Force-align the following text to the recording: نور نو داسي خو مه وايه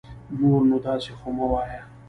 نور 0.37 0.59
نو 0.69 0.77
داسي 0.85 1.11
خو 1.19 1.29
مه 1.37 1.45
وايه 1.51 1.81